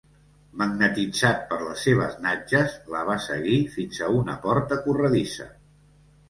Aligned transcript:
Magnetitzat 0.59 1.43
per 1.51 1.59
les 1.65 1.83
seves 1.87 2.15
natges, 2.23 2.73
la 2.95 3.03
va 3.11 3.19
seguir 3.27 3.59
fins 3.75 4.01
a 4.07 4.11
una 4.23 4.37
porta 4.47 4.81
corredissa. 4.89 5.49